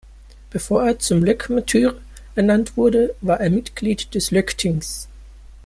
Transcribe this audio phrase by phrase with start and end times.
[0.49, 1.93] Bevor er zum Løgmaður
[2.33, 5.07] ernannt wurde, war er Mitglied des Løgtings.